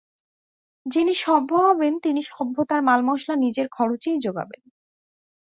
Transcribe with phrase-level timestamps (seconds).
[0.85, 4.61] যিনি সভ্য হবেন তিনি সভ্যতার মালমশলা নিজের খরচেই জোগাবেন।